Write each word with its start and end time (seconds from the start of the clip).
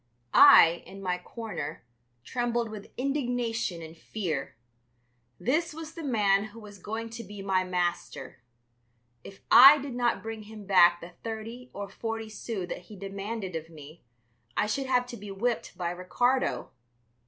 I, 0.33 0.81
in 0.87 0.99
my 0.99 1.19
corner, 1.19 1.85
trembled 2.23 2.69
with 2.71 2.91
indignation 2.97 3.83
and 3.83 3.95
fear. 3.95 4.55
This 5.39 5.75
was 5.75 5.93
the 5.93 6.01
man 6.03 6.45
who 6.45 6.59
was 6.59 6.79
going 6.79 7.11
to 7.11 7.23
be 7.23 7.43
my 7.43 7.63
master. 7.63 8.41
If 9.23 9.41
I 9.51 9.77
did 9.77 9.93
not 9.93 10.23
bring 10.23 10.41
him 10.45 10.65
back 10.65 11.01
the 11.01 11.11
thirty 11.23 11.69
or 11.71 11.87
forty 11.87 12.29
sous 12.29 12.67
that 12.69 12.85
he 12.85 12.95
demanded 12.95 13.55
of 13.55 13.69
me, 13.69 14.01
I 14.57 14.65
should 14.65 14.87
have 14.87 15.05
to 15.05 15.17
be 15.17 15.29
whipped 15.29 15.77
by 15.77 15.91
Ricardo. 15.91 16.71